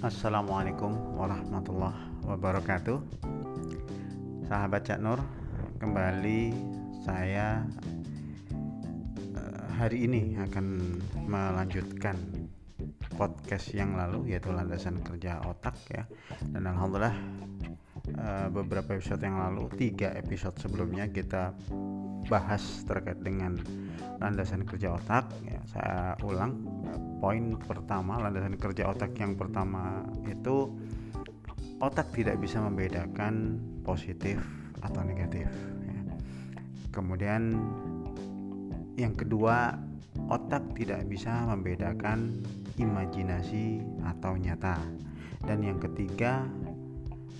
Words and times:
Assalamualaikum 0.00 1.20
warahmatullahi 1.20 2.24
wabarakatuh. 2.24 3.04
Sahabat 4.48 4.88
Cak 4.88 4.96
Nur 4.96 5.20
Kembali 5.76 6.56
saya 7.04 7.60
eh, 9.36 9.64
hari 9.76 10.08
ini 10.08 10.40
akan 10.40 10.96
melanjutkan 11.28 12.16
podcast 13.20 13.76
yang 13.76 13.92
lalu 13.92 14.32
yaitu 14.32 14.48
landasan 14.48 15.04
kerja 15.04 15.44
otak 15.44 15.76
ya. 15.92 16.08
Dan 16.48 16.64
alhamdulillah 16.64 17.16
eh, 18.08 18.48
beberapa 18.48 18.96
episode 18.96 19.20
yang 19.20 19.36
lalu 19.36 19.68
tiga 19.76 20.16
episode 20.16 20.56
sebelumnya 20.64 21.12
kita 21.12 21.52
bahas 22.28 22.84
terkait 22.84 23.18
dengan 23.22 23.56
landasan 24.20 24.68
kerja 24.68 25.00
otak 25.00 25.32
ya 25.48 25.60
saya 25.72 26.12
ulang 26.26 26.60
poin 27.22 27.56
pertama 27.56 28.20
landasan 28.20 28.60
kerja 28.60 28.92
otak 28.92 29.16
yang 29.16 29.32
pertama 29.38 30.04
itu 30.28 30.68
otak 31.80 32.12
tidak 32.12 32.36
bisa 32.36 32.60
membedakan 32.60 33.56
positif 33.80 34.36
atau 34.84 35.00
negatif 35.00 35.48
ya. 35.84 36.00
kemudian 36.92 37.56
yang 39.00 39.16
kedua 39.16 39.80
otak 40.28 40.76
tidak 40.76 41.08
bisa 41.08 41.48
membedakan 41.48 42.44
imajinasi 42.76 43.80
atau 44.04 44.36
nyata 44.36 44.76
dan 45.48 45.64
yang 45.64 45.80
ketiga 45.80 46.44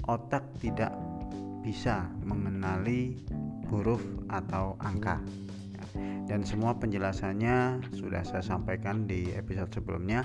otak 0.08 0.48
tidak 0.64 0.96
bisa 1.60 2.08
mengenali 2.24 3.20
huruf 3.70 4.02
atau 4.28 4.74
angka 4.82 5.22
dan 6.30 6.46
semua 6.46 6.78
penjelasannya 6.78 7.82
sudah 7.90 8.22
saya 8.22 8.38
sampaikan 8.38 9.02
di 9.10 9.34
episode 9.34 9.70
sebelumnya 9.74 10.22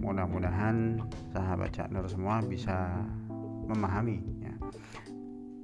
mudah-mudahan 0.00 0.96
sahabat 1.36 1.76
Cak 1.76 1.92
Nur 1.92 2.08
semua 2.08 2.40
bisa 2.40 3.04
memahami 3.68 4.24
ya. 4.40 4.54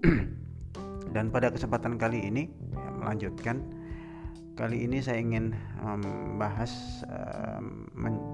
dan 1.16 1.32
pada 1.32 1.48
kesempatan 1.48 1.96
kali 1.96 2.28
ini 2.28 2.52
ya, 2.68 2.88
melanjutkan 3.00 3.64
kali 4.60 4.84
ini 4.84 5.00
saya 5.00 5.24
ingin 5.24 5.56
membahas 5.80 7.00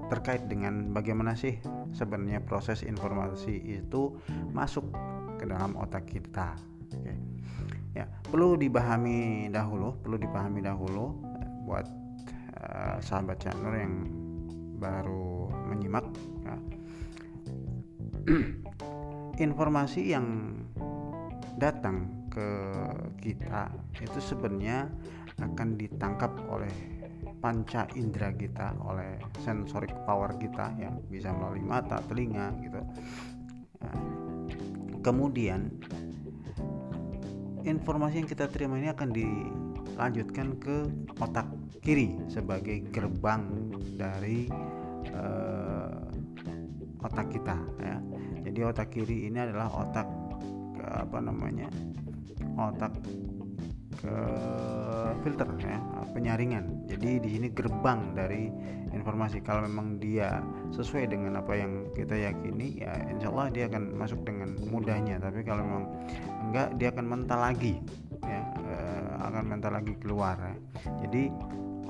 terkait 0.09 0.49
dengan 0.51 0.91
bagaimana 0.91 1.37
sih 1.37 1.55
sebenarnya 1.95 2.43
proses 2.43 2.81
informasi 2.83 3.79
itu 3.79 4.17
masuk 4.51 4.89
ke 5.37 5.45
dalam 5.47 5.77
otak 5.77 6.09
kita. 6.09 6.74
Ya 7.95 8.05
perlu 8.27 8.59
dipahami 8.59 9.47
dahulu 9.47 9.95
perlu 10.03 10.19
dipahami 10.19 10.59
dahulu 10.59 11.15
buat 11.63 11.87
uh, 12.59 12.99
sahabat 12.99 13.39
channel 13.39 13.71
yang 13.71 13.95
baru 14.77 15.47
menyimak 15.71 16.05
ya. 16.43 16.55
informasi 19.45 20.11
yang 20.11 20.59
datang 21.55 22.27
ke 22.27 22.49
kita 23.23 23.71
itu 24.03 24.19
sebenarnya 24.19 24.91
akan 25.39 25.79
ditangkap 25.79 26.31
oleh 26.51 26.71
panca 27.39 27.87
indera 27.95 28.31
kita 28.35 28.75
oleh 28.83 29.19
sensorik 29.39 29.91
power 30.03 30.35
kita 30.35 30.75
yang 30.75 30.99
bisa 31.07 31.31
melalui 31.31 31.63
mata, 31.63 31.99
telinga 32.11 32.51
gitu. 32.59 32.81
Ya. 33.79 33.91
kemudian 35.05 35.69
informasi 37.65 38.21
yang 38.21 38.29
kita 38.29 38.45
terima 38.47 38.77
ini 38.77 38.93
akan 38.93 39.09
di 39.09 39.25
lanjutkan 39.97 40.55
ke 40.61 40.85
otak 41.17 41.49
kiri 41.81 42.13
sebagai 42.29 42.85
gerbang 42.93 43.73
dari 43.97 44.45
uh, 45.13 46.05
otak 47.01 47.33
kita 47.33 47.57
ya. 47.81 47.97
Jadi 48.45 48.59
otak 48.61 48.93
kiri 48.93 49.29
ini 49.29 49.37
adalah 49.41 49.69
otak 49.73 50.07
apa 50.85 51.17
namanya? 51.17 51.67
otak 52.55 52.93
ke 54.05 54.19
filter 55.25 55.49
ya, 55.57 55.81
penyaringan. 56.13 56.85
Jadi 56.85 57.17
di 57.17 57.29
sini 57.33 57.47
gerbang 57.49 58.13
dari 58.13 58.47
informasi 58.95 59.43
kalau 59.43 59.67
memang 59.67 59.99
dia 59.99 60.39
sesuai 60.71 61.11
dengan 61.11 61.35
apa 61.43 61.51
yang 61.57 61.91
kita 61.91 62.15
yakini 62.15 62.79
ya 62.79 62.95
insya 63.11 63.27
Allah 63.27 63.51
dia 63.51 63.67
akan 63.67 63.91
masuk 63.99 64.23
dengan 64.23 64.55
mudahnya 64.71 65.19
tapi 65.19 65.43
kalau 65.43 65.67
memang 65.67 65.85
enggak 66.47 66.69
dia 66.79 66.87
akan 66.95 67.05
mental 67.05 67.39
lagi 67.43 67.75
ya 68.23 68.41
akan 69.19 69.43
mental 69.51 69.75
lagi 69.75 69.93
keluar 69.99 70.39
ya. 70.39 70.55
jadi 71.03 71.27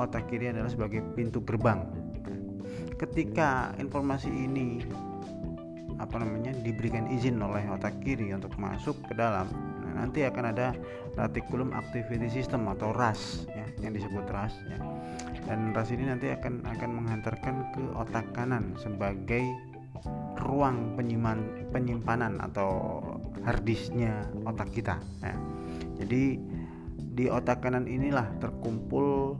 otak 0.01 0.25
kiri 0.33 0.49
adalah 0.49 0.67
sebagai 0.67 1.05
pintu 1.13 1.45
gerbang 1.45 1.85
ketika 2.97 3.71
informasi 3.77 4.33
ini 4.33 4.81
apa 5.95 6.19
namanya 6.19 6.51
diberikan 6.59 7.07
izin 7.07 7.39
oleh 7.39 7.63
otak 7.71 7.95
kiri 8.03 8.33
untuk 8.35 8.51
masuk 8.59 8.97
ke 9.07 9.13
dalam 9.15 9.47
nanti 9.95 10.27
akan 10.27 10.51
ada 10.51 10.75
reticulum 11.15 11.71
activity 11.71 12.27
system 12.27 12.67
atau 12.67 12.91
RAS 12.91 13.47
ya, 13.49 13.65
yang 13.81 13.95
disebut 13.95 14.27
RAS 14.27 14.53
ya. 14.67 14.79
dan 15.47 15.71
RAS 15.71 15.89
ini 15.95 16.05
nanti 16.11 16.29
akan 16.29 16.67
akan 16.67 16.89
menghantarkan 17.01 17.55
ke 17.71 17.83
otak 17.95 18.27
kanan 18.35 18.75
sebagai 18.77 19.41
ruang 20.37 20.93
penyimpanan 20.99 21.71
penyimpanan 21.71 22.37
atau 22.43 23.01
harddisknya 23.47 24.27
otak 24.45 24.69
kita 24.75 24.99
ya. 25.23 25.33
jadi 26.03 26.37
di 27.15 27.25
otak 27.31 27.63
kanan 27.63 27.87
inilah 27.87 28.27
terkumpul 28.43 29.39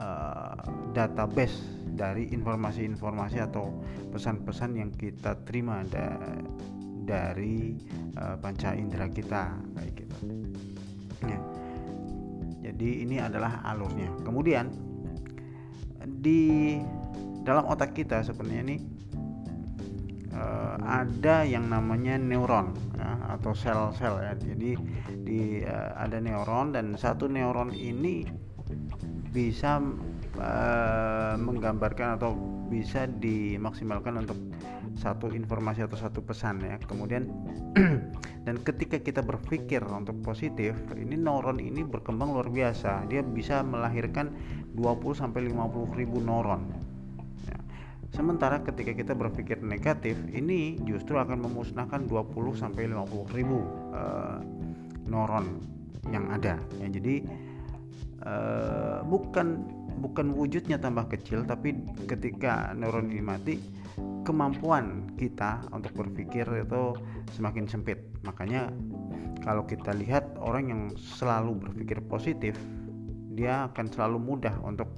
uh, 0.00 0.56
database 0.96 1.60
dari 1.92 2.32
informasi-informasi 2.32 3.38
atau 3.44 3.76
pesan-pesan 4.08 4.80
yang 4.80 4.90
kita 4.96 5.36
terima 5.44 5.84
dari 7.04 7.74
uh, 8.18 8.36
panca 8.38 8.74
indera 8.76 9.08
kita 9.10 9.56
kayak 9.76 9.92
gitu. 9.96 10.16
Ya. 11.26 11.38
Jadi 12.70 13.04
ini 13.08 13.16
adalah 13.20 13.64
alurnya. 13.64 14.08
Kemudian 14.24 14.72
di 16.20 16.76
dalam 17.44 17.64
otak 17.68 17.96
kita 17.96 18.20
sebenarnya 18.20 18.62
ini 18.68 18.76
uh, 20.36 20.76
ada 20.80 21.44
yang 21.44 21.68
namanya 21.68 22.20
neuron 22.20 22.76
ya, 22.96 23.36
atau 23.40 23.52
sel-sel 23.56 24.20
ya. 24.20 24.32
Jadi 24.36 24.76
di 25.24 25.64
uh, 25.64 25.92
ada 25.96 26.20
neuron 26.20 26.76
dan 26.76 26.96
satu 27.00 27.28
neuron 27.28 27.72
ini 27.72 28.28
bisa 29.30 29.80
uh, 30.36 31.34
menggambarkan 31.38 32.18
atau 32.18 32.34
bisa 32.70 33.06
dimaksimalkan 33.06 34.22
untuk 34.22 34.38
satu 34.98 35.30
informasi 35.30 35.86
atau 35.86 35.98
satu 35.98 36.22
pesan 36.24 36.62
ya. 36.64 36.76
Kemudian 36.82 37.28
dan 38.46 38.56
ketika 38.64 38.98
kita 38.98 39.20
berpikir 39.22 39.84
untuk 39.86 40.18
positif, 40.24 40.74
ini 40.96 41.14
neuron 41.18 41.58
ini 41.62 41.86
berkembang 41.86 42.34
luar 42.34 42.48
biasa. 42.48 43.06
Dia 43.06 43.20
bisa 43.22 43.60
melahirkan 43.62 44.32
20 44.74 45.20
sampai 45.20 45.50
50 45.50 45.98
ribu 45.98 46.18
neuron 46.22 46.90
Sementara 48.10 48.58
ketika 48.66 48.90
kita 48.90 49.14
berpikir 49.14 49.62
negatif, 49.62 50.18
ini 50.34 50.74
justru 50.82 51.14
akan 51.14 51.46
memusnahkan 51.46 52.10
20 52.10 52.58
sampai 52.58 52.90
50 52.90 53.38
ribu 53.38 53.62
uh, 53.94 54.42
neuron 55.06 55.62
yang 56.10 56.26
ada. 56.26 56.58
Ya, 56.82 56.86
jadi 56.90 57.22
uh, 58.26 59.06
bukan 59.06 59.62
bukan 60.02 60.34
wujudnya 60.34 60.82
tambah 60.82 61.06
kecil, 61.06 61.46
tapi 61.46 61.78
ketika 62.10 62.74
neuron 62.74 63.14
ini 63.14 63.22
mati, 63.22 63.54
kemampuan 64.30 65.10
kita 65.18 65.66
untuk 65.74 65.90
berpikir 65.98 66.46
itu 66.46 66.94
semakin 67.34 67.66
sempit. 67.66 67.98
Makanya 68.22 68.70
kalau 69.42 69.66
kita 69.66 69.90
lihat 69.90 70.38
orang 70.38 70.70
yang 70.70 70.82
selalu 70.94 71.58
berpikir 71.58 71.98
positif 72.06 72.54
dia 73.34 73.72
akan 73.72 73.86
selalu 73.88 74.18
mudah 74.20 74.52
untuk 74.62 74.90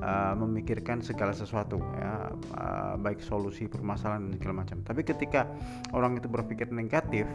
uh, 0.00 0.32
memikirkan 0.32 1.04
segala 1.04 1.36
sesuatu 1.36 1.76
ya 1.98 2.32
uh, 2.56 2.94
baik 2.96 3.20
solusi 3.20 3.66
permasalahan 3.66 4.30
dan 4.30 4.32
segala 4.40 4.54
macam 4.64 4.78
tapi 4.86 5.02
ketika 5.04 5.44
orang 5.92 6.16
itu 6.16 6.30
berpikir 6.30 6.70
negatif 6.70 7.28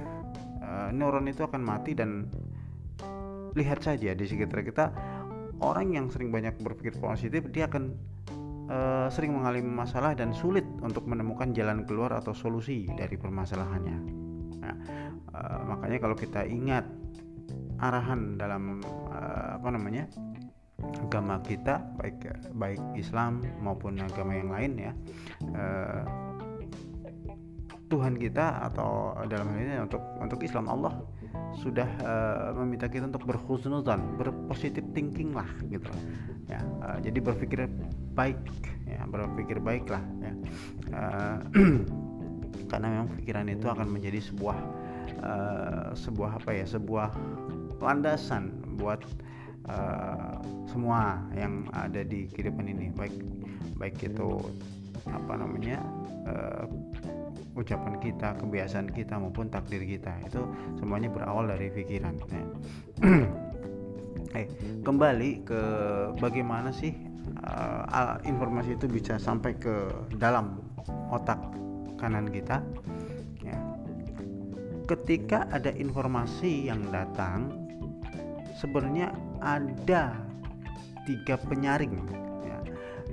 uh, 0.64 0.90
neuron 0.90 1.28
itu 1.30 1.46
akan 1.46 1.62
mati 1.62 1.94
dan 1.94 2.32
lihat 3.54 3.84
saja 3.84 4.16
di 4.16 4.26
sekitar 4.26 4.64
kita 4.66 4.90
orang 5.60 5.92
yang 5.94 6.08
sering 6.10 6.34
banyak 6.34 6.56
berpikir 6.60 6.98
positif 6.98 7.46
dia 7.52 7.68
akan 7.68 7.94
uh, 8.70 9.08
sering 9.12 9.34
mengalami 9.36 9.66
masalah 9.66 10.14
dan 10.14 10.34
sulit 10.34 10.66
untuk 10.82 11.06
menemukan 11.06 11.54
jalan 11.54 11.86
keluar 11.86 12.14
atau 12.18 12.34
solusi 12.34 12.90
dari 12.94 13.16
permasalahannya. 13.18 13.98
Nah, 14.62 14.76
uh, 15.34 15.60
makanya 15.66 15.98
kalau 16.02 16.16
kita 16.18 16.46
ingat 16.46 16.86
arahan 17.80 18.40
dalam 18.40 18.80
uh, 19.12 19.60
apa 19.60 19.70
namanya 19.72 20.08
agama 21.04 21.40
kita 21.44 21.82
baik 22.00 22.20
baik 22.56 22.82
Islam 22.96 23.44
maupun 23.64 24.00
agama 24.00 24.36
yang 24.36 24.52
lain 24.52 24.72
ya 24.80 24.92
uh, 25.56 26.04
Tuhan 27.86 28.18
kita 28.18 28.66
atau 28.72 29.14
dalam 29.30 29.46
hal 29.54 29.60
ini 29.62 29.76
untuk 29.78 30.02
untuk 30.18 30.40
Islam 30.42 30.66
Allah 30.68 30.94
sudah 31.56 31.88
uh, 32.04 32.52
meminta 32.62 32.86
kita 32.92 33.08
untuk 33.08 33.26
berhusnuzan, 33.26 34.20
berpositif 34.20 34.84
thinking 34.92 35.32
lah 35.32 35.48
gitu. 35.72 35.90
Ya 36.52 36.62
uh, 36.84 37.00
jadi 37.02 37.18
berpikir 37.24 37.66
baik 38.14 38.38
ya 38.86 39.02
berpikir 39.08 39.58
baiklah 39.64 40.04
ya. 40.22 40.34
Uh, 40.92 41.38
karena 42.72 42.88
memang 42.92 43.10
pikiran 43.22 43.48
itu 43.48 43.68
akan 43.70 43.88
menjadi 43.88 44.20
sebuah 44.20 44.58
uh, 45.24 45.90
sebuah 45.96 46.44
apa 46.44 46.52
ya 46.54 46.66
sebuah 46.68 47.10
landasan 47.80 48.52
buat 48.76 49.02
uh, 49.70 50.40
semua 50.68 51.24
yang 51.34 51.66
ada 51.72 52.04
di 52.04 52.28
kehidupan 52.36 52.68
ini. 52.68 52.92
Baik 52.94 53.16
baik 53.80 53.96
itu 54.04 54.40
apa 55.06 55.34
namanya 55.38 55.80
uh, 56.26 56.66
ucapan 57.56 57.96
kita, 58.04 58.36
kebiasaan 58.36 58.92
kita 58.92 59.16
maupun 59.16 59.48
takdir 59.48 59.88
kita 59.88 60.12
itu 60.28 60.44
semuanya 60.76 61.08
berawal 61.08 61.48
dari 61.48 61.72
pikiran. 61.72 62.20
Ya. 62.28 62.44
eh, 64.44 64.48
kembali 64.84 65.48
ke 65.48 65.62
bagaimana 66.20 66.76
sih 66.76 66.92
uh, 67.48 68.20
informasi 68.28 68.76
itu 68.76 68.92
bisa 68.92 69.16
sampai 69.16 69.56
ke 69.56 69.88
dalam 70.20 70.60
otak 71.10 71.40
kanan 71.96 72.28
kita. 72.28 72.60
Ya. 73.40 73.58
Ketika 74.86 75.48
ada 75.50 75.72
informasi 75.72 76.68
yang 76.68 76.84
datang, 76.92 77.56
sebenarnya 78.60 79.16
ada 79.40 80.12
tiga 81.08 81.40
penyaring. 81.48 81.96
Ya. 82.44 82.60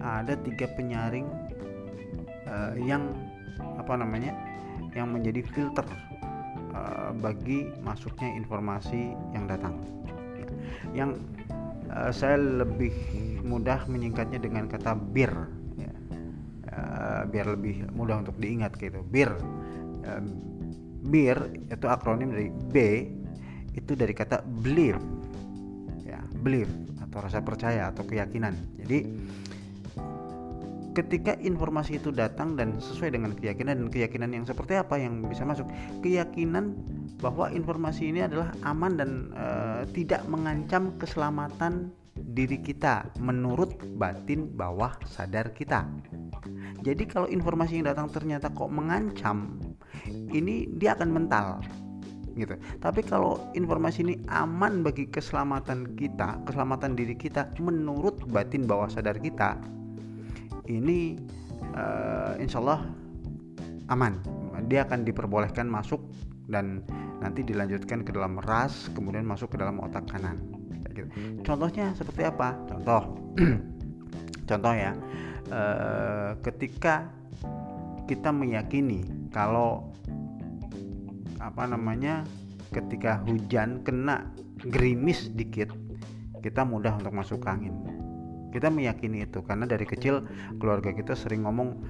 Ada 0.03 0.35
tiga 0.43 0.67
penyaring 0.75 1.31
uh, 2.51 2.75
yang 2.83 3.15
apa 3.59 3.93
namanya 3.99 4.33
yang 4.93 5.13
menjadi 5.13 5.41
filter 5.45 5.87
uh, 6.73 7.11
bagi 7.17 7.69
masuknya 7.81 8.33
informasi 8.37 9.13
yang 9.33 9.49
datang. 9.49 9.77
Yang 10.93 11.21
uh, 11.89 12.13
saya 12.13 12.37
lebih 12.37 12.93
mudah 13.43 13.85
menyingkatnya 13.89 14.39
dengan 14.39 14.69
kata 14.69 14.97
bir 14.97 15.33
ya. 15.77 15.93
uh, 16.73 17.23
biar 17.29 17.47
lebih 17.57 17.89
mudah 17.93 18.21
untuk 18.23 18.37
diingat 18.41 18.77
gitu. 18.77 19.01
Bir. 19.05 19.33
Uh, 20.03 20.23
bir 21.03 21.35
itu 21.67 21.87
akronim 21.91 22.31
dari 22.31 22.49
B 22.71 22.75
itu 23.75 23.93
dari 23.99 24.15
kata 24.15 24.45
believe 24.63 25.01
ya. 26.05 26.21
Believe 26.43 26.71
atau 27.01 27.19
rasa 27.25 27.45
percaya 27.45 27.93
atau 27.93 28.05
keyakinan. 28.09 28.55
Jadi 28.81 28.99
ketika 30.93 31.37
informasi 31.41 31.97
itu 31.99 32.13
datang 32.13 32.55
dan 32.55 32.77
sesuai 32.77 33.17
dengan 33.17 33.33
keyakinan 33.33 33.85
dan 33.85 33.89
keyakinan 33.89 34.31
yang 34.33 34.45
seperti 34.45 34.77
apa 34.77 35.01
yang 35.01 35.25
bisa 35.25 35.43
masuk 35.43 35.69
keyakinan 36.05 36.77
bahwa 37.21 37.49
informasi 37.49 38.13
ini 38.13 38.25
adalah 38.25 38.53
aman 38.65 38.93
dan 39.01 39.11
e, 39.33 39.47
tidak 39.97 40.23
mengancam 40.29 40.93
keselamatan 41.01 41.91
diri 42.13 42.61
kita 42.61 43.09
menurut 43.25 43.73
batin 43.97 44.53
bawah 44.53 44.93
sadar 45.09 45.49
kita 45.57 45.89
jadi 46.85 47.09
kalau 47.09 47.29
informasi 47.31 47.81
yang 47.81 47.89
datang 47.89 48.13
ternyata 48.13 48.53
kok 48.53 48.69
mengancam 48.69 49.57
ini 50.29 50.69
dia 50.77 50.93
akan 50.93 51.09
mental 51.09 51.63
gitu. 52.37 52.57
Tapi 52.81 53.05
kalau 53.05 53.53
informasi 53.53 54.05
ini 54.09 54.15
aman 54.33 54.81
bagi 54.81 55.05
keselamatan 55.09 55.95
kita, 55.97 56.41
keselamatan 56.49 56.97
diri 56.97 57.13
kita 57.13 57.53
menurut 57.61 58.25
batin 58.33 58.65
bawah 58.65 58.89
sadar 58.89 59.21
kita, 59.21 59.61
ini 60.69 61.19
uh, 61.75 62.39
insya 62.39 62.63
Allah 62.63 62.87
aman. 63.91 64.19
Dia 64.71 64.87
akan 64.87 65.03
diperbolehkan 65.03 65.67
masuk 65.67 66.01
dan 66.47 66.87
nanti 67.19 67.43
dilanjutkan 67.43 68.07
ke 68.07 68.11
dalam 68.15 68.39
ras 68.43 68.91
kemudian 68.95 69.27
masuk 69.27 69.55
ke 69.55 69.57
dalam 69.59 69.83
otak 69.83 70.07
kanan. 70.11 70.39
Gitu. 70.93 71.09
contohnya 71.41 71.97
seperti 71.97 72.29
apa? 72.29 72.53
Contoh. 72.69 73.17
Contoh 74.49 74.75
ya. 74.77 74.93
Uh, 75.49 76.37
ketika 76.45 77.09
kita 78.07 78.29
meyakini 78.29 79.05
kalau 79.33 79.93
apa 81.41 81.65
namanya 81.67 82.23
ketika 82.71 83.21
hujan 83.27 83.83
kena 83.83 84.31
gerimis 84.63 85.33
dikit 85.35 85.73
kita 86.41 86.63
mudah 86.63 86.97
untuk 86.99 87.13
masuk 87.15 87.43
angin 87.45 87.75
kita 88.53 88.69
meyakini 88.69 89.25
itu 89.25 89.41
karena 89.41 89.65
dari 89.65 89.89
kecil 89.89 90.23
keluarga 90.61 90.93
kita 90.93 91.17
sering 91.17 91.49
ngomong 91.49 91.81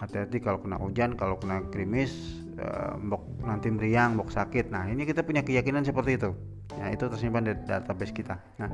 hati-hati 0.00 0.40
kalau 0.40 0.58
kena 0.64 0.80
hujan 0.80 1.12
kalau 1.14 1.36
kena 1.36 1.60
krimis 1.68 2.40
uh, 2.56 2.96
mbok 2.96 3.20
nanti 3.44 3.68
meriang 3.68 4.16
mbok 4.16 4.32
sakit. 4.32 4.72
Nah 4.72 4.88
ini 4.88 5.04
kita 5.04 5.20
punya 5.20 5.44
keyakinan 5.44 5.84
seperti 5.84 6.16
itu. 6.16 6.32
Ya 6.80 6.88
itu 6.88 7.04
tersimpan 7.06 7.44
di 7.44 7.52
database 7.68 8.16
kita. 8.16 8.40
Nah 8.56 8.70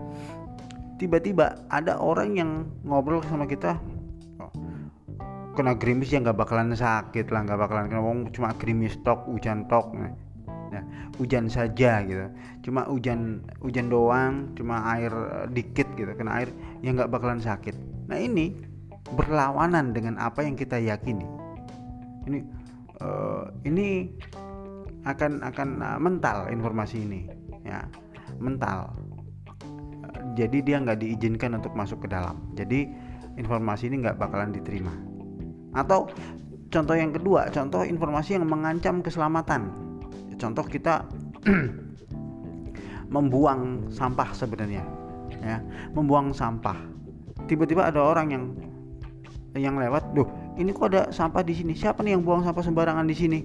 tiba-tiba 0.96 1.66
ada 1.68 1.98
orang 2.00 2.38
yang 2.38 2.50
ngobrol 2.86 3.20
sama 3.26 3.44
kita 3.44 3.76
oh, 4.40 4.52
kena 5.52 5.76
gerimis 5.76 6.08
ya 6.08 6.24
nggak 6.24 6.38
bakalan 6.40 6.72
sakit 6.72 7.28
lah 7.28 7.44
nggak 7.44 7.60
bakalan 7.60 7.86
kena 7.92 8.02
cuma 8.32 8.54
gerimis 8.56 8.96
tok 9.02 9.26
hujan 9.28 9.66
tok. 9.66 9.92
Nah, 9.92 10.14
ya, 10.72 10.82
hujan 11.20 11.46
saja 11.46 12.02
gitu. 12.04 12.26
Cuma 12.66 12.86
hujan 12.86 13.44
hujan 13.62 13.86
doang 13.90 14.52
cuma 14.58 14.82
air 14.96 15.12
uh, 15.12 15.46
dikit 15.50 15.86
gitu. 15.94 16.10
Kena 16.14 16.42
air 16.42 16.50
yang 16.82 16.98
nggak 16.98 17.10
bakalan 17.10 17.42
sakit. 17.42 17.74
Nah 18.10 18.18
ini 18.18 18.54
berlawanan 19.14 19.94
dengan 19.94 20.18
apa 20.18 20.42
yang 20.42 20.58
kita 20.58 20.78
yakini. 20.78 21.26
Ini 22.26 22.38
uh, 23.02 23.50
ini 23.62 24.10
akan 25.06 25.46
akan 25.46 25.68
uh, 25.82 25.98
mental 26.02 26.50
informasi 26.50 26.96
ini 27.02 27.20
ya. 27.62 27.86
Mental. 28.42 28.90
Jadi 30.36 30.60
dia 30.60 30.82
nggak 30.82 31.00
diizinkan 31.00 31.56
untuk 31.56 31.72
masuk 31.72 32.04
ke 32.04 32.08
dalam. 32.12 32.40
Jadi 32.58 32.90
informasi 33.38 33.88
ini 33.88 34.04
nggak 34.04 34.18
bakalan 34.20 34.52
diterima. 34.52 34.92
Atau 35.76 36.10
contoh 36.66 36.96
yang 36.98 37.14
kedua 37.14 37.48
contoh 37.54 37.86
informasi 37.86 38.36
yang 38.36 38.46
mengancam 38.48 39.00
keselamatan 39.00 39.70
contoh 40.36 40.64
kita 40.64 41.04
membuang 43.14 43.90
sampah 43.92 44.30
sebenarnya 44.32 44.82
ya. 45.42 45.58
Membuang 45.92 46.32
sampah. 46.32 46.76
Tiba-tiba 47.46 47.86
ada 47.86 48.02
orang 48.02 48.28
yang 48.32 48.44
yang 49.56 49.80
lewat 49.80 50.12
duh 50.12 50.28
ini 50.60 50.72
kok 50.72 50.92
ada 50.92 51.08
sampah 51.12 51.40
di 51.40 51.56
sini? 51.56 51.72
Siapa 51.72 52.04
nih 52.04 52.16
yang 52.16 52.24
buang 52.24 52.44
sampah 52.44 52.64
sembarangan 52.64 53.06
di 53.08 53.16
sini? 53.16 53.40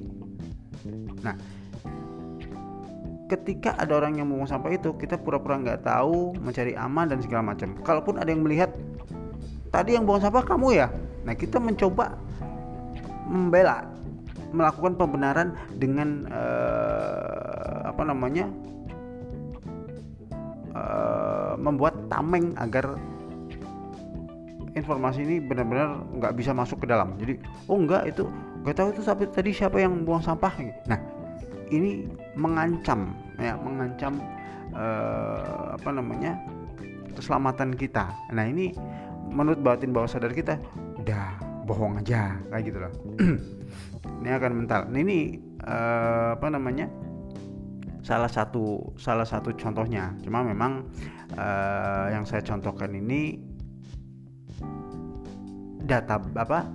Nah 1.24 1.36
ketika 3.32 3.80
ada 3.80 3.96
orang 3.96 4.20
yang 4.20 4.28
membuang 4.28 4.52
sampah 4.52 4.76
itu 4.76 4.92
kita 5.00 5.16
pura-pura 5.16 5.56
nggak 5.56 5.88
tahu 5.88 6.36
mencari 6.44 6.76
aman 6.76 7.16
dan 7.16 7.24
segala 7.24 7.56
macam. 7.56 7.80
Kalaupun 7.80 8.20
ada 8.20 8.28
yang 8.28 8.44
melihat 8.44 8.76
tadi 9.72 9.96
yang 9.96 10.04
buang 10.04 10.20
sampah 10.20 10.44
kamu 10.44 10.76
ya? 10.76 10.92
Nah 11.24 11.32
kita 11.32 11.56
mencoba 11.64 12.20
membela 13.32 13.88
melakukan 14.52 15.00
pembenaran 15.00 15.56
dengan 15.76 16.28
uh, 16.28 17.88
apa 17.92 18.04
namanya 18.04 18.48
uh, 20.76 21.56
membuat 21.60 21.96
tameng 22.12 22.56
agar 22.60 22.96
informasi 24.72 25.28
ini 25.28 25.44
benar-benar 25.44 26.00
nggak 26.20 26.34
bisa 26.36 26.56
masuk 26.56 26.84
ke 26.84 26.88
dalam. 26.88 27.16
Jadi 27.20 27.40
oh 27.68 27.80
enggak 27.80 28.08
itu 28.08 28.28
nggak 28.64 28.76
tahu 28.78 28.88
itu 28.96 29.02
sampai 29.04 29.26
tadi 29.32 29.52
siapa 29.52 29.80
yang 29.80 30.08
buang 30.08 30.24
sampah. 30.24 30.52
Nah 30.88 31.00
ini 31.72 32.08
mengancam 32.36 33.16
ya 33.40 33.56
mengancam 33.60 34.20
uh, 34.76 35.76
apa 35.76 35.90
namanya 35.92 36.40
keselamatan 37.16 37.76
kita. 37.76 38.12
Nah 38.32 38.48
ini 38.48 38.72
menurut 39.32 39.60
batin 39.64 39.92
bawah 39.96 40.08
sadar 40.08 40.32
kita 40.36 40.60
udah 41.00 41.41
bohong 41.66 42.02
aja 42.02 42.38
kayak 42.50 42.64
gitu 42.66 42.78
loh. 42.82 42.94
Ini 44.22 44.30
akan 44.38 44.52
mental. 44.54 44.82
Nah, 44.90 45.00
ini 45.02 45.38
uh, 45.66 46.38
apa 46.38 46.48
namanya? 46.50 46.90
Salah 48.02 48.30
satu 48.30 48.94
salah 48.98 49.26
satu 49.26 49.54
contohnya. 49.54 50.14
Cuma 50.26 50.42
memang 50.42 50.90
uh, 51.38 52.06
yang 52.10 52.26
saya 52.26 52.42
contohkan 52.42 52.94
ini 52.98 53.38
data 55.86 56.18
apa 56.38 56.66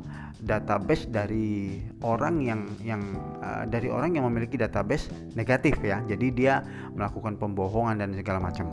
database 0.42 1.10
dari 1.10 1.82
orang 2.06 2.42
yang 2.42 2.60
yang 2.82 3.02
uh, 3.42 3.66
dari 3.66 3.90
orang 3.90 4.14
yang 4.14 4.26
memiliki 4.30 4.54
database 4.54 5.10
negatif 5.34 5.78
ya. 5.82 6.02
Jadi 6.06 6.30
dia 6.30 6.62
melakukan 6.94 7.38
pembohongan 7.38 8.06
dan 8.06 8.10
segala 8.14 8.38
macam. 8.38 8.70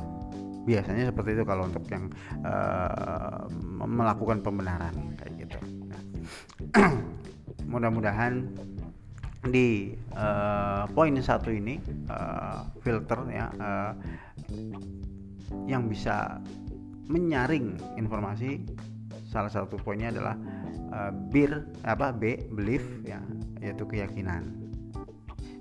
Biasanya 0.64 1.10
seperti 1.12 1.36
itu 1.36 1.44
kalau 1.44 1.68
untuk 1.68 1.84
yang 1.90 2.08
uh, 2.46 3.50
melakukan 3.84 4.40
pembenaran 4.46 4.94
kayak 5.20 5.50
gitu 5.50 5.73
mudah-mudahan 7.72 8.50
di 9.46 9.94
uh, 10.16 10.90
poin 10.96 11.14
satu 11.22 11.54
ini 11.54 11.78
uh, 12.10 12.66
filter 12.82 13.20
ya 13.30 13.46
uh, 13.62 13.92
yang 15.70 15.86
bisa 15.86 16.42
menyaring 17.12 17.78
informasi 18.00 18.64
salah 19.30 19.52
satu 19.52 19.78
poinnya 19.78 20.10
adalah 20.16 20.36
uh, 20.96 21.12
bir 21.30 21.62
apa 21.86 22.10
b 22.10 22.42
belief 22.58 22.82
ya 23.06 23.22
yaitu 23.62 23.86
keyakinan. 23.86 24.50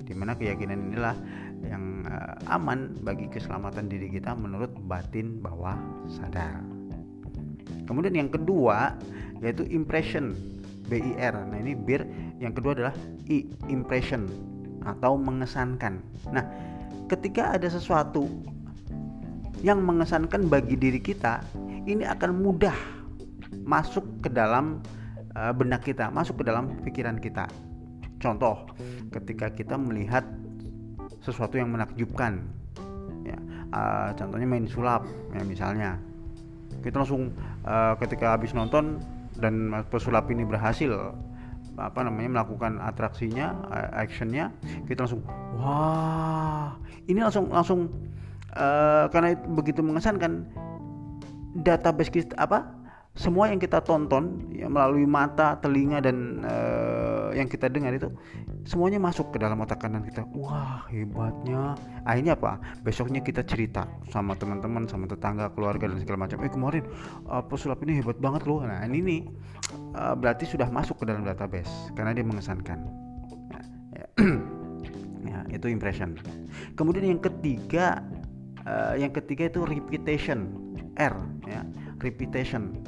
Di 0.03 0.17
mana 0.17 0.33
keyakinan 0.33 0.93
inilah 0.93 1.17
yang 1.67 2.09
uh, 2.09 2.35
aman 2.49 2.97
bagi 3.05 3.29
keselamatan 3.29 3.91
diri 3.91 4.09
kita 4.09 4.33
menurut 4.33 4.73
batin 4.89 5.45
bawah 5.45 5.77
sadar. 6.09 6.65
Kemudian 7.85 8.17
yang 8.17 8.31
kedua 8.33 8.97
yaitu 9.43 9.67
impression 9.69 10.39
BIR. 10.87 11.35
Nah, 11.35 11.59
ini 11.59 11.77
bir 11.77 12.07
yang 12.43 12.55
kedua 12.55 12.75
adalah 12.75 12.95
I, 13.31 13.47
impression 13.71 14.27
atau 14.83 15.15
mengesankan. 15.15 16.03
Nah, 16.35 16.45
ketika 17.07 17.55
ada 17.55 17.71
sesuatu 17.71 18.27
yang 19.63 19.83
mengesankan 19.87 20.51
bagi 20.51 20.75
diri 20.75 20.99
kita, 20.99 21.43
ini 21.87 22.03
akan 22.03 22.43
mudah 22.43 22.75
masuk 23.63 24.03
ke 24.27 24.29
dalam 24.31 24.83
uh, 25.39 25.55
benak 25.55 25.87
kita, 25.87 26.11
masuk 26.11 26.43
ke 26.43 26.45
dalam 26.51 26.75
pikiran 26.83 27.19
kita. 27.19 27.47
Contoh, 28.19 28.67
ketika 29.11 29.51
kita 29.51 29.75
melihat 29.79 30.27
sesuatu 31.23 31.59
yang 31.59 31.71
menakjubkan, 31.71 32.43
ya, 33.23 33.39
uh, 33.75 34.11
contohnya 34.19 34.47
main 34.47 34.67
sulap, 34.67 35.07
ya 35.35 35.43
misalnya, 35.47 35.99
kita 36.83 37.03
langsung 37.03 37.31
uh, 37.63 37.95
ketika 38.03 38.35
habis 38.35 38.51
nonton 38.55 38.99
dan 39.41 39.73
pesulap 39.89 40.29
ini 40.29 40.45
berhasil 40.45 41.15
apa 41.81 42.05
namanya 42.05 42.41
melakukan 42.41 42.77
atraksinya 42.85 43.57
actionnya 43.97 44.53
kita 44.85 45.09
langsung 45.09 45.23
wah. 45.57 46.77
Ini 47.09 47.19
langsung 47.19 47.49
langsung 47.51 47.81
uh, 48.55 49.09
karena 49.09 49.35
begitu 49.57 49.81
mengesankan 49.81 50.47
database 51.65 52.13
kita 52.13 52.37
apa 52.37 52.83
semua 53.13 53.53
yang 53.53 53.61
kita 53.61 53.85
tonton 53.85 54.49
ya, 54.57 54.73
melalui 54.73 55.05
mata, 55.05 55.61
telinga 55.61 56.01
dan 56.01 56.41
uh, 56.49 57.29
yang 57.37 57.45
kita 57.45 57.69
dengar 57.69 57.93
itu 57.93 58.09
semuanya 58.65 58.99
masuk 59.03 59.35
ke 59.35 59.39
dalam 59.43 59.59
otak 59.63 59.83
kanan 59.83 60.07
kita. 60.07 60.27
Wah 60.39 60.87
hebatnya. 60.89 61.75
Akhirnya 62.07 62.39
apa? 62.39 62.63
Besoknya 62.83 63.21
kita 63.23 63.43
cerita 63.43 63.87
sama 64.11 64.39
teman-teman, 64.39 64.87
sama 64.87 65.07
tetangga, 65.11 65.51
keluarga 65.55 65.91
dan 65.91 65.99
segala 66.03 66.27
macam. 66.29 66.39
Eh 66.43 66.51
kemarin 66.51 66.85
uh, 67.27 67.43
pesulap 67.43 67.83
ini 67.87 68.03
hebat 68.03 68.19
banget 68.23 68.47
loh. 68.47 68.63
Nah 68.63 68.83
ini 68.87 68.99
nih 69.03 69.21
uh, 69.99 70.15
berarti 70.15 70.47
sudah 70.47 70.71
masuk 70.71 71.03
ke 71.03 71.05
dalam 71.09 71.27
database 71.27 71.71
karena 71.99 72.15
dia 72.15 72.25
mengesankan. 72.27 72.79
Ya, 73.51 73.63
ya. 73.99 74.07
ya 75.33 75.39
itu 75.55 75.67
impression. 75.71 76.19
Kemudian 76.79 77.19
yang 77.19 77.21
ketiga, 77.23 78.03
uh, 78.67 78.95
yang 78.95 79.11
ketiga 79.11 79.51
itu 79.51 79.67
repetition, 79.67 80.51
R 80.97 81.15
ya 81.47 81.63
repetition 82.03 82.83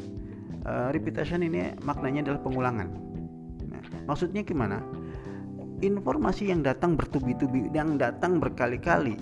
uh, 0.67 0.89
repetition 0.91 1.45
ini 1.45 1.77
maknanya 1.85 2.31
adalah 2.31 2.41
pengulangan. 2.43 2.89
Nah, 3.69 3.83
maksudnya 4.09 4.43
gimana? 4.43 4.81
Informasi 5.85 6.49
yang 6.49 6.65
datang 6.65 6.97
bertubi-tubi, 6.97 7.69
yang 7.77 8.01
datang 8.01 8.41
berkali-kali, 8.41 9.21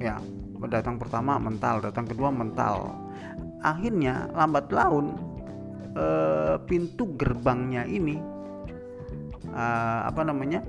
ya, 0.00 0.16
datang 0.64 0.96
pertama 0.96 1.36
mental, 1.36 1.84
datang 1.84 2.08
kedua 2.08 2.32
mental. 2.32 2.96
Akhirnya 3.60 4.32
lambat 4.32 4.72
laun 4.72 5.12
uh, 5.92 6.56
pintu 6.64 7.12
gerbangnya 7.20 7.84
ini 7.84 8.16
uh, 9.52 10.08
apa 10.08 10.24
namanya? 10.24 10.64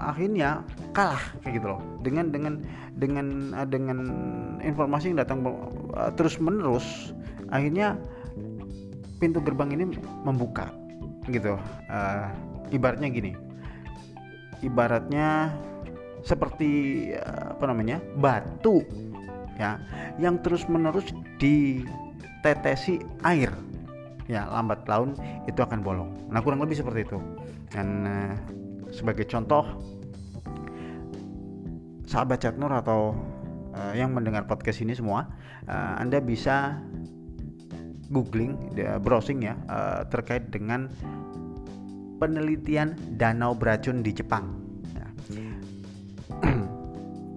akhirnya 0.00 0.64
kalah 0.96 1.20
kayak 1.44 1.60
gitu 1.60 1.66
loh 1.76 1.80
dengan 2.00 2.32
dengan 2.32 2.54
dengan 2.96 3.26
uh, 3.52 3.68
dengan 3.68 3.98
informasi 4.64 5.12
yang 5.12 5.20
datang 5.20 5.44
uh, 5.44 6.10
terus 6.16 6.40
menerus 6.40 7.12
akhirnya 7.52 8.00
pintu 9.20 9.44
gerbang 9.44 9.76
ini 9.76 10.00
membuka 10.24 10.72
gitu. 11.28 11.60
Uh, 11.90 12.28
ibaratnya 12.72 13.08
gini. 13.12 13.32
Ibaratnya 14.64 15.52
seperti 16.24 17.12
uh, 17.16 17.56
apa 17.56 17.64
namanya? 17.68 18.00
Batu 18.16 18.84
ya 19.60 19.76
yang 20.16 20.40
terus 20.40 20.64
menerus 20.70 21.12
ditetesi 21.36 23.02
air. 23.26 23.52
Ya 24.30 24.46
lambat 24.46 24.86
laun 24.86 25.18
itu 25.50 25.60
akan 25.60 25.82
bolong. 25.82 26.10
Nah 26.30 26.40
kurang 26.40 26.62
lebih 26.62 26.78
seperti 26.78 27.04
itu. 27.04 27.18
Dan 27.68 27.88
uh, 28.06 28.34
sebagai 28.94 29.26
contoh 29.26 29.66
sahabat 32.10 32.42
Chatnur 32.42 32.74
atau 32.74 33.14
uh, 33.74 33.94
yang 33.94 34.10
mendengar 34.10 34.46
podcast 34.50 34.82
ini 34.82 34.98
semua 34.98 35.30
uh, 35.70 35.94
Anda 36.02 36.18
bisa 36.18 36.82
googling 38.10 38.58
browsing 39.00 39.46
ya 39.46 39.54
uh, 39.70 40.02
terkait 40.10 40.50
dengan 40.50 40.90
penelitian 42.20 42.98
danau 43.16 43.56
beracun 43.56 44.04
di 44.04 44.12
Jepang 44.12 44.50
ya. 44.92 45.08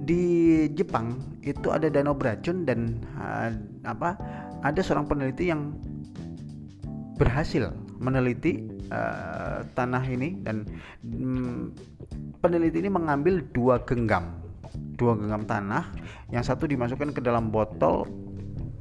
di 0.10 0.24
Jepang 0.76 1.16
itu 1.46 1.72
ada 1.72 1.88
danau 1.88 2.18
beracun 2.18 2.68
dan 2.68 3.00
uh, 3.16 3.54
apa 3.88 4.20
ada 4.66 4.82
seorang 4.84 5.08
peneliti 5.08 5.54
yang 5.54 5.72
berhasil 7.16 7.72
meneliti 8.02 8.66
uh, 8.92 9.64
tanah 9.78 10.04
ini 10.10 10.36
dan 10.44 10.68
um, 11.06 11.72
peneliti 12.44 12.84
ini 12.84 12.92
mengambil 12.92 13.40
dua 13.56 13.80
genggam 13.86 14.36
dua 14.98 15.16
genggam 15.16 15.46
tanah 15.46 15.88
yang 16.34 16.42
satu 16.42 16.66
dimasukkan 16.66 17.14
ke 17.14 17.22
dalam 17.22 17.54
botol 17.54 18.10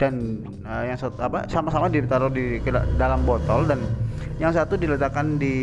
dan 0.02 0.42
uh, 0.66 0.82
yang 0.82 0.99
satu 0.99 1.23
apa 1.23 1.47
sama-sama 1.47 1.87
ditaruh 1.87 2.26
di 2.35 2.59
dalam 2.99 3.23
botol 3.23 3.71
dan 3.71 3.78
yang 4.42 4.50
satu 4.50 4.75
diletakkan 4.75 5.38
di 5.38 5.54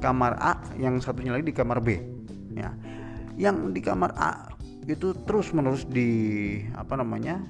kamar 0.00 0.32
A 0.40 0.56
yang 0.80 0.96
satunya 1.04 1.36
lagi 1.36 1.52
di 1.52 1.54
kamar 1.54 1.84
B 1.84 2.00
ya. 2.56 2.72
Yang 3.36 3.76
di 3.76 3.80
kamar 3.84 4.16
A 4.16 4.48
itu 4.88 5.12
terus 5.28 5.52
menerus 5.52 5.84
di 5.84 6.08
apa 6.72 6.96
namanya 6.96 7.44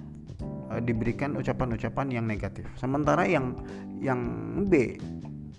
uh, 0.75 0.83
diberikan 0.83 1.39
ucapan-ucapan 1.39 2.11
yang 2.11 2.27
negatif. 2.27 2.67
Sementara 2.75 3.23
yang 3.31 3.55
yang 4.03 4.19
B 4.67 4.99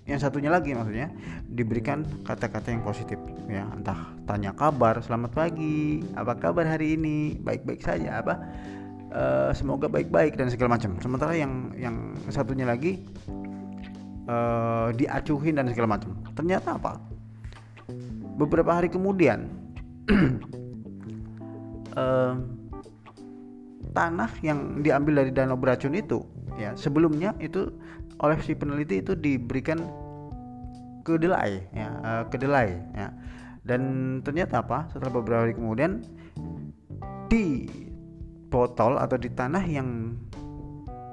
yang 0.03 0.19
satunya 0.19 0.51
lagi 0.51 0.75
maksudnya 0.75 1.07
diberikan 1.47 2.03
kata-kata 2.27 2.75
yang 2.75 2.83
positif 2.83 3.15
ya. 3.47 3.63
Entah 3.71 4.11
tanya 4.27 4.51
kabar 4.51 4.99
selamat 4.99 5.31
pagi 5.31 6.03
apa 6.19 6.35
kabar 6.35 6.67
hari 6.67 6.99
ini? 6.99 7.39
Baik-baik 7.39 7.79
saja 7.79 8.19
apa 8.19 8.35
uh, 9.13 9.51
semoga 9.53 9.85
baik-baik 9.87 10.35
dan 10.35 10.49
segala 10.49 10.75
macam. 10.75 10.97
Sementara 10.99 11.37
yang 11.37 11.71
yang 11.77 12.17
satunya 12.33 12.65
lagi 12.65 13.05
uh, 14.27 14.89
diacuhin 14.97 15.61
dan 15.61 15.69
segala 15.69 15.97
macam. 15.97 16.17
Ternyata 16.33 16.75
apa? 16.81 16.99
Beberapa 18.35 18.81
hari 18.81 18.89
kemudian 18.89 19.47
uh, 21.93 22.35
tanah 23.97 24.31
yang 24.41 24.81
diambil 24.81 25.21
dari 25.21 25.31
danau 25.31 25.53
beracun 25.53 25.93
itu 25.93 26.25
ya 26.57 26.73
sebelumnya 26.73 27.37
itu 27.37 27.69
oleh 28.21 28.37
si 28.41 28.57
peneliti 28.57 29.01
itu 29.01 29.13
diberikan 29.13 29.81
kedelai 31.05 31.61
ya 31.71 31.89
uh, 32.01 32.23
kedelai 32.27 32.73
ya. 32.97 33.13
Dan 33.63 34.19
ternyata 34.27 34.59
apa? 34.59 34.91
Setelah 34.91 35.23
beberapa 35.23 35.47
hari 35.47 35.55
kemudian 35.55 36.03
di 37.31 37.63
botol 38.53 39.01
atau 39.01 39.17
di 39.17 39.33
tanah 39.33 39.65
yang 39.65 40.13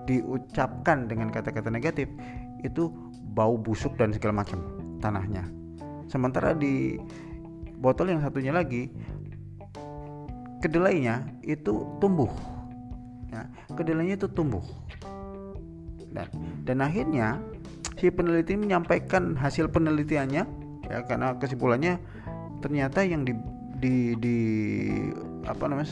diucapkan 0.04 1.08
dengan 1.08 1.32
kata-kata 1.32 1.72
negatif 1.72 2.12
itu 2.60 2.92
bau 3.32 3.56
busuk 3.56 3.96
dan 3.96 4.12
segala 4.12 4.44
macam 4.44 4.60
tanahnya. 5.00 5.48
Sementara 6.12 6.52
di 6.52 7.00
botol 7.80 8.12
yang 8.12 8.20
satunya 8.20 8.52
lagi 8.52 8.92
kedelainya 10.60 11.24
itu 11.40 11.88
tumbuh. 11.96 12.28
Ya, 13.32 13.48
kedelainya 13.72 14.20
itu 14.20 14.28
tumbuh. 14.28 14.60
Dan 16.12 16.28
dan 16.68 16.84
akhirnya 16.84 17.40
si 17.96 18.12
peneliti 18.12 18.58
menyampaikan 18.60 19.32
hasil 19.38 19.72
penelitiannya 19.72 20.44
ya 20.90 20.98
karena 21.06 21.38
kesimpulannya 21.38 22.02
ternyata 22.60 23.06
yang 23.06 23.22
di 23.22 23.32
di, 23.80 24.12
di 24.20 24.38
apa 25.48 25.64
namanya 25.70 25.88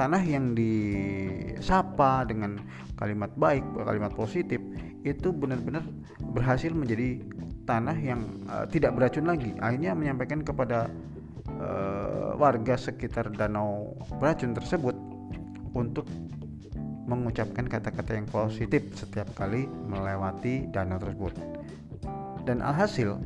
tanah 0.00 0.24
yang 0.24 0.56
disapa 0.56 2.24
dengan 2.24 2.56
kalimat 2.96 3.28
baik 3.36 3.60
kalimat 3.84 4.12
positif 4.16 4.56
itu 5.04 5.28
benar-benar 5.28 5.84
berhasil 6.32 6.72
menjadi 6.72 7.20
tanah 7.68 7.96
yang 8.00 8.24
uh, 8.48 8.64
tidak 8.64 8.96
beracun 8.96 9.28
lagi 9.28 9.52
akhirnya 9.60 9.92
menyampaikan 9.92 10.40
kepada 10.40 10.88
uh, 11.60 12.32
warga 12.40 12.80
sekitar 12.80 13.28
danau 13.36 13.92
beracun 14.16 14.56
tersebut 14.56 14.96
untuk 15.76 16.08
mengucapkan 17.04 17.66
kata-kata 17.66 18.16
yang 18.16 18.28
positif 18.30 18.86
setiap 18.94 19.26
kali 19.34 19.66
melewati 19.66 20.70
danau 20.70 21.02
tersebut. 21.02 21.34
Dan 22.46 22.62
alhasil 22.62 23.18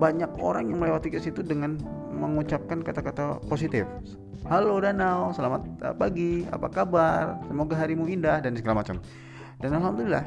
banyak 0.00 0.32
orang 0.40 0.72
yang 0.72 0.80
melewati 0.80 1.12
ke 1.12 1.20
situ 1.20 1.44
dengan 1.44 1.76
mengucapkan 2.08 2.80
kata-kata 2.80 3.44
positif. 3.44 3.84
Halo 4.50 4.82
danau, 4.82 5.30
selamat 5.30 5.94
pagi, 5.94 6.42
apa 6.50 6.66
kabar? 6.66 7.38
Semoga 7.46 7.78
harimu 7.78 8.10
indah 8.10 8.42
dan 8.42 8.58
segala 8.58 8.82
macam. 8.82 8.98
Dan 9.62 9.78
alhamdulillah 9.78 10.26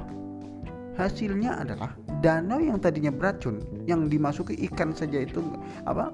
hasilnya 0.96 1.60
adalah 1.60 1.92
danau 2.24 2.64
yang 2.64 2.80
tadinya 2.80 3.12
beracun 3.12 3.60
yang 3.84 4.08
dimasuki 4.08 4.56
ikan 4.72 4.96
saja 4.96 5.26
itu 5.26 5.44
apa 5.84 6.14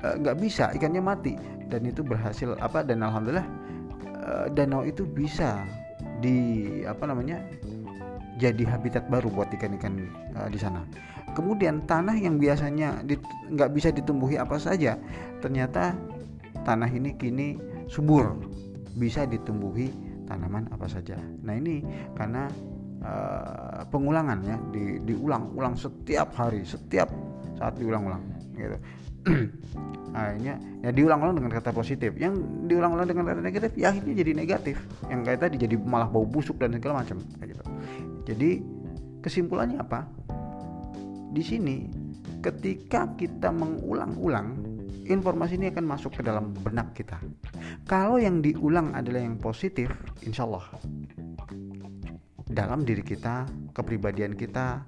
eh, 0.00 0.14
nggak 0.22 0.38
bisa 0.40 0.72
ikannya 0.72 1.02
mati 1.02 1.34
dan 1.68 1.84
itu 1.84 2.00
berhasil 2.00 2.54
apa 2.62 2.80
dan 2.80 3.02
alhamdulillah 3.04 3.44
Eh, 4.20 4.46
danau 4.52 4.84
itu 4.84 5.08
bisa 5.08 5.64
di 6.20 6.68
apa 6.84 7.08
namanya 7.08 7.40
jadi 8.36 8.68
habitat 8.68 9.08
baru 9.08 9.32
buat 9.32 9.52
ikan-ikan 9.52 10.08
uh, 10.36 10.48
di 10.48 10.56
sana. 10.56 10.84
Kemudian 11.36 11.84
tanah 11.84 12.16
yang 12.16 12.40
biasanya 12.40 13.04
nggak 13.52 13.70
bisa 13.72 13.92
ditumbuhi 13.92 14.40
apa 14.40 14.56
saja, 14.56 14.96
ternyata 15.44 15.92
tanah 16.66 16.90
ini 16.90 17.16
kini 17.16 17.56
subur, 17.86 18.36
bisa 18.96 19.26
ditumbuhi 19.26 19.90
tanaman 20.28 20.70
apa 20.70 20.86
saja. 20.86 21.18
Nah 21.42 21.54
ini 21.58 21.82
karena 22.14 22.46
uh, 23.02 23.82
pengulangan 23.90 24.38
ya, 24.46 24.56
di, 24.70 25.02
diulang-ulang 25.02 25.74
setiap 25.74 26.30
hari, 26.38 26.62
setiap 26.62 27.10
saat 27.58 27.76
diulang-ulang 27.76 28.22
gitu. 28.56 28.78
akhirnya 30.10 30.58
ya 30.82 30.90
diulang-ulang 30.90 31.38
dengan 31.38 31.52
kata 31.54 31.70
positif. 31.74 32.14
Yang 32.18 32.42
diulang-ulang 32.66 33.06
dengan 33.06 33.24
kata 33.30 33.40
negatif 33.42 33.70
ya 33.78 33.94
akhirnya 33.94 34.14
jadi 34.22 34.32
negatif. 34.34 34.76
Yang 35.06 35.20
kayak 35.26 35.40
tadi 35.42 35.56
jadi 35.66 35.76
malah 35.78 36.08
bau 36.10 36.26
busuk 36.26 36.58
dan 36.58 36.74
segala 36.74 37.02
macam 37.04 37.18
gitu. 37.42 37.64
Jadi 38.26 38.50
kesimpulannya 39.22 39.78
apa? 39.82 40.06
Di 41.30 41.42
sini 41.42 41.86
ketika 42.40 43.12
kita 43.14 43.52
mengulang-ulang 43.52 44.69
informasi 45.08 45.58
ini 45.58 45.70
akan 45.70 45.84
masuk 45.86 46.18
ke 46.18 46.22
dalam 46.22 46.54
benak 46.64 46.92
kita 46.94 47.18
kalau 47.88 48.20
yang 48.20 48.42
diulang 48.44 48.92
adalah 48.94 49.22
yang 49.22 49.38
positif 49.38 49.90
insya 50.22 50.44
Allah 50.46 50.66
dalam 52.50 52.82
diri 52.82 53.06
kita, 53.06 53.46
kepribadian 53.70 54.34
kita, 54.34 54.82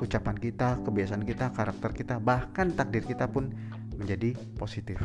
ucapan 0.00 0.36
kita, 0.40 0.80
kebiasaan 0.80 1.28
kita, 1.28 1.52
karakter 1.52 1.92
kita, 1.92 2.16
bahkan 2.16 2.72
takdir 2.72 3.04
kita 3.04 3.28
pun 3.28 3.52
menjadi 4.00 4.32
positif. 4.56 4.96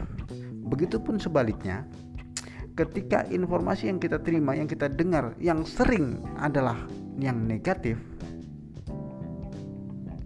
Begitupun 0.72 1.20
sebaliknya, 1.20 1.84
ketika 2.80 3.28
informasi 3.28 3.92
yang 3.92 4.00
kita 4.00 4.24
terima, 4.24 4.56
yang 4.56 4.72
kita 4.72 4.88
dengar, 4.88 5.36
yang 5.38 5.68
sering 5.68 6.24
adalah 6.40 6.80
yang 7.20 7.44
negatif, 7.44 8.00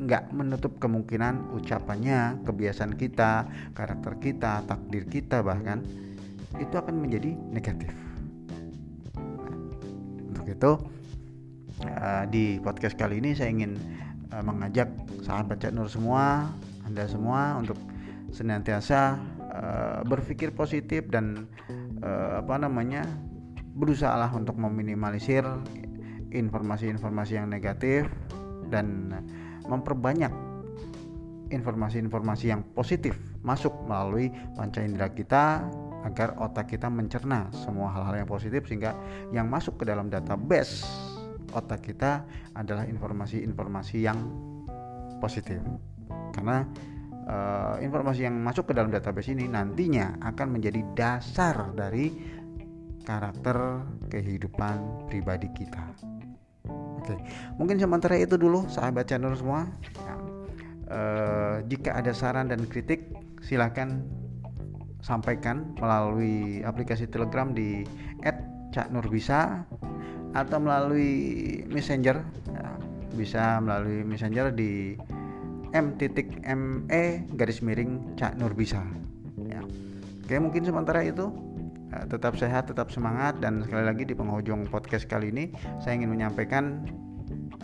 nggak 0.01 0.33
menutup 0.33 0.81
kemungkinan 0.81 1.53
ucapannya, 1.53 2.41
kebiasaan 2.41 2.97
kita, 2.97 3.45
karakter 3.77 4.17
kita, 4.17 4.65
takdir 4.65 5.05
kita 5.05 5.45
bahkan 5.45 5.85
itu 6.57 6.73
akan 6.73 6.97
menjadi 6.97 7.37
negatif. 7.53 7.93
Nah, 9.13 9.45
untuk 10.33 10.45
itu 10.49 10.71
uh, 11.85 12.23
di 12.27 12.57
podcast 12.65 12.97
kali 12.97 13.21
ini 13.21 13.37
saya 13.37 13.53
ingin 13.53 13.77
uh, 14.33 14.41
mengajak 14.41 14.89
sahabat 15.21 15.61
Cak 15.61 15.77
Nur 15.77 15.85
semua, 15.85 16.49
anda 16.81 17.05
semua 17.05 17.61
untuk 17.61 17.77
senantiasa 18.33 19.21
uh, 19.53 19.99
berpikir 20.01 20.49
positif 20.49 21.05
dan 21.13 21.45
uh, 22.01 22.41
apa 22.41 22.57
namanya 22.57 23.05
berusaha 23.77 24.17
lah 24.17 24.33
untuk 24.33 24.57
meminimalisir 24.57 25.45
informasi-informasi 26.31 27.37
yang 27.37 27.47
negatif 27.51 28.07
dan 28.71 29.11
memperbanyak 29.67 30.31
informasi-informasi 31.51 32.45
yang 32.47 32.63
positif 32.71 33.13
masuk 33.43 33.75
melalui 33.85 34.31
panca 34.55 34.79
indera 34.79 35.11
kita 35.11 35.67
agar 36.01 36.33
otak 36.41 36.73
kita 36.73 36.89
mencerna 36.89 37.51
semua 37.53 37.93
hal-hal 37.93 38.25
yang 38.25 38.29
positif 38.29 38.65
sehingga 38.65 38.97
yang 39.29 39.45
masuk 39.51 39.81
ke 39.81 39.83
dalam 39.85 40.09
database 40.09 40.87
otak 41.51 41.83
kita 41.85 42.23
adalah 42.55 42.87
informasi-informasi 42.87 43.97
yang 44.01 44.17
positif 45.19 45.59
karena 46.31 46.65
uh, 47.27 47.75
informasi 47.83 48.25
yang 48.25 48.39
masuk 48.39 48.71
ke 48.71 48.73
dalam 48.73 48.89
database 48.89 49.35
ini 49.35 49.45
nantinya 49.45 50.17
akan 50.23 50.47
menjadi 50.57 50.81
dasar 50.95 51.75
dari 51.75 52.09
karakter 53.01 53.81
kehidupan 54.07 55.09
pribadi 55.09 55.49
kita. 55.51 55.83
Oke, 57.01 57.17
mungkin 57.57 57.81
sementara 57.81 58.13
itu 58.17 58.37
dulu 58.37 58.69
sahabat 58.69 59.09
channel 59.09 59.33
semua. 59.33 59.65
Ya. 59.97 60.15
Uh, 60.91 61.55
jika 61.71 61.97
ada 61.97 62.13
saran 62.13 62.51
dan 62.51 62.67
kritik, 62.67 63.09
silahkan 63.41 64.05
sampaikan 65.01 65.73
melalui 65.81 66.61
aplikasi 66.61 67.09
Telegram 67.09 67.49
di 67.49 67.81
@caknurbisa 68.69 69.65
atau 70.37 70.57
melalui 70.61 71.11
Messenger. 71.73 72.21
Ya, 72.53 72.69
bisa 73.17 73.57
melalui 73.59 74.05
Messenger 74.05 74.53
di 74.53 74.95
m 75.71 75.95
titik 75.95 76.27
me 76.43 77.23
garis 77.39 77.63
miring 77.63 78.19
cak 78.19 78.35
nur 78.35 78.51
bisa 78.51 78.83
ya 79.47 79.63
oke 80.27 80.35
mungkin 80.39 80.67
sementara 80.67 80.99
itu 81.07 81.31
tetap 82.07 82.39
sehat 82.39 82.71
tetap 82.71 82.87
semangat 82.87 83.43
dan 83.43 83.67
sekali 83.67 83.83
lagi 83.83 84.03
di 84.07 84.15
penghujung 84.15 84.63
podcast 84.71 85.03
kali 85.11 85.27
ini 85.27 85.51
saya 85.83 85.99
ingin 85.99 86.15
menyampaikan 86.15 86.87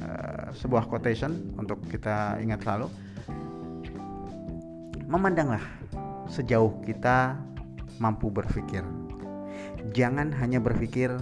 uh, 0.03 0.51
sebuah 0.51 0.91
quotation 0.91 1.55
untuk 1.55 1.79
kita 1.87 2.35
ingat 2.43 2.63
selalu. 2.63 2.87
Memandanglah 5.07 5.63
sejauh 6.27 6.83
kita 6.83 7.39
mampu 8.03 8.27
berpikir. 8.27 8.83
Jangan 9.95 10.35
hanya 10.35 10.59
berpikir 10.59 11.15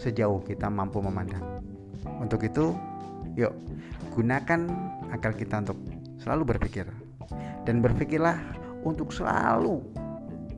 sejauh 0.00 0.40
kita 0.40 0.72
mampu 0.72 1.04
memandang. 1.04 1.44
Untuk 2.16 2.40
itu 2.48 2.72
yuk 3.36 3.52
gunakan 4.16 4.64
akal 5.12 5.36
kita 5.36 5.60
untuk 5.68 5.78
selalu 6.24 6.56
berpikir. 6.56 6.88
Dan 7.68 7.84
berpikirlah 7.84 8.40
untuk 8.80 9.12
selalu 9.12 9.84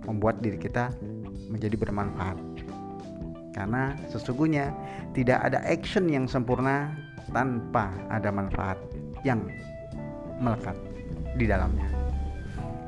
membuat 0.07 0.38
diri 0.38 0.62
kita 0.62 0.94
menjadi 1.51 1.77
bermanfaat 1.77 2.39
karena 3.51 3.99
sesungguhnya 4.09 4.71
tidak 5.13 5.43
ada 5.43 5.59
action 5.67 6.07
yang 6.07 6.25
sempurna 6.31 6.95
tanpa 7.35 7.91
ada 8.09 8.31
manfaat 8.31 8.79
yang 9.27 9.43
melekat 10.39 10.79
di 11.35 11.45
dalamnya 11.51 11.91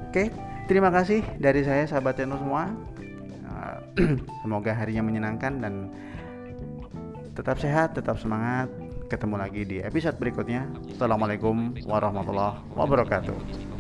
oke 0.08 0.30
terima 0.70 0.88
kasih 0.94 1.20
dari 1.42 1.66
saya 1.66 1.84
sahabat 1.84 2.16
channel 2.16 2.38
semua 2.38 2.70
semoga 4.46 4.72
harinya 4.72 5.04
menyenangkan 5.04 5.60
dan 5.60 5.92
tetap 7.36 7.60
sehat 7.60 7.92
tetap 7.92 8.16
semangat 8.16 8.72
ketemu 9.12 9.36
lagi 9.36 9.62
di 9.68 9.76
episode 9.84 10.16
berikutnya. 10.16 10.64
Assalamualaikum 10.96 11.76
warahmatullahi 11.84 12.64
wabarakatuh. 12.72 13.71